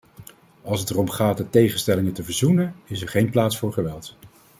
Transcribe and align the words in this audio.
Als 0.63 0.79
het 0.79 0.89
erom 0.89 1.09
gaat 1.09 1.37
de 1.37 1.49
tegenstellingen 1.49 2.13
te 2.13 2.23
verzoenen, 2.23 2.75
is 2.85 3.01
er 3.01 3.07
geen 3.09 3.29
plaats 3.29 3.57
voor 3.57 3.73
geweld. 3.73 4.15